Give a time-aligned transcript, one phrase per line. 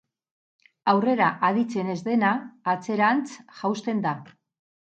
[0.93, 2.31] Aurrera aditzen ez dena
[2.75, 3.29] atzerantz
[3.61, 4.19] jausten da.